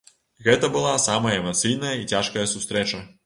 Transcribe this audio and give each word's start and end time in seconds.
Гэта 0.45 0.69
была 0.75 0.93
самая 1.03 1.35
эмацыйная 1.41 1.93
і 1.99 2.09
цяжкая 2.15 2.47
сустрэча. 2.57 3.07